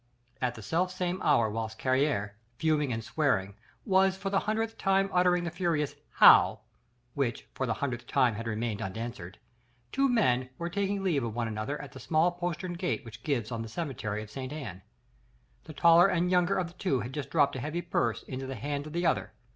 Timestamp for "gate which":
12.73-13.21